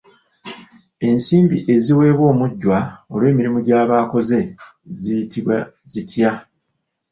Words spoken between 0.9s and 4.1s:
Ensimbi eziweebwa omujjwa olw'emirimu gyaba